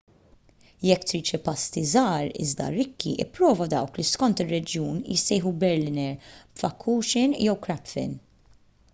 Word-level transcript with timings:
jekk 0.87 1.03
trid 1.09 1.27
xi 1.31 1.39
pasti 1.47 1.81
żgħar 1.89 2.29
iżda 2.45 2.69
rikki 2.75 3.11
ipprova 3.25 3.67
dawk 3.73 3.99
li 4.01 4.05
skont 4.11 4.41
ir-reġjun 4.45 5.03
jissejjħu 5.11 5.51
berliner 5.65 6.31
pfannkuchen 6.31 7.37
jew 7.45 7.55
krapfen 7.67 8.17